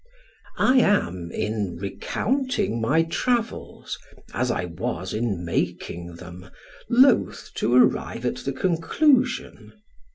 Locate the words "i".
0.57-0.77, 4.49-4.65